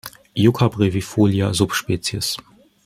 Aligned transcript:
Yucca 0.43 0.67
brevifolia 0.75 1.53
subsp. 1.53 2.35